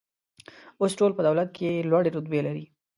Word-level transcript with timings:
اوس 0.81 0.91
ټول 0.99 1.11
په 1.15 1.21
دولت 1.27 1.49
کې 1.57 1.85
لوړې 1.89 2.09
رتبې 2.13 2.39
لري. 2.47 2.65